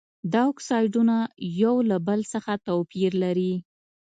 [0.33, 1.15] دا اکسایدونه
[1.61, 3.53] یو له بل څخه توپیر لري.